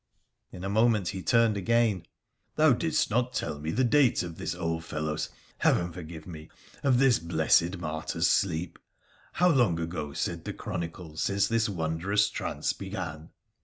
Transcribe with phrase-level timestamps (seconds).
[0.51, 2.07] In a moment he turned again,'
[2.55, 6.49] Thou didst not tell me the date of this old fellow's— Heaven forgive me!—
[6.83, 8.79] of this blessed martyr's sleep.
[9.33, 13.29] How long ago said the chronicles since this wondrous trance began